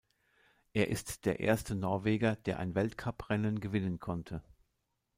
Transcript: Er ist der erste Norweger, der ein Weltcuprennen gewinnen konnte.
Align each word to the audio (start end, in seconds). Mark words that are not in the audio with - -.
Er 0.73 0.87
ist 0.87 1.27
der 1.27 1.41
erste 1.41 1.75
Norweger, 1.75 2.35
der 2.35 2.57
ein 2.57 2.73
Weltcuprennen 2.73 3.59
gewinnen 3.59 3.99
konnte. 3.99 4.41